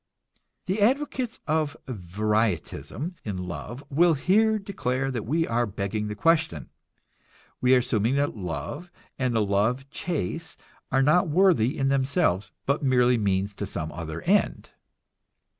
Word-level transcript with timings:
The 0.65 0.81
advocates 0.81 1.39
of 1.45 1.77
varietism 1.85 3.17
in 3.23 3.37
love 3.37 3.83
will 3.91 4.15
here 4.15 4.57
declare 4.57 5.11
that 5.11 5.27
we 5.27 5.45
are 5.45 5.67
begging 5.67 6.07
the 6.07 6.15
question. 6.15 6.71
We 7.61 7.75
are 7.75 7.85
assuming 7.85 8.15
that 8.15 8.35
love 8.35 8.91
and 9.19 9.35
the 9.35 9.45
love 9.45 9.87
chase 9.91 10.57
are 10.91 11.03
not 11.03 11.27
worthy 11.29 11.77
in 11.77 11.89
themselves, 11.89 12.49
but 12.65 12.81
merely 12.81 13.19
means 13.19 13.53
to 13.53 13.67
some 13.67 13.91
other 13.91 14.21
end. 14.23 14.71